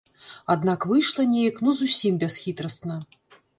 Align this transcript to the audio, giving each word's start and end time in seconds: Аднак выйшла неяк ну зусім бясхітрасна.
Аднак 0.53 0.87
выйшла 0.91 1.27
неяк 1.35 1.61
ну 1.69 1.75
зусім 1.83 2.19
бясхітрасна. 2.25 3.01